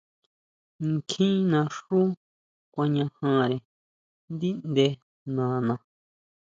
Kjín 1.09 1.35
naxú 1.51 1.99
kuañajare 2.73 3.57
ndíʼnde 4.33 4.85
nana. 5.35 5.75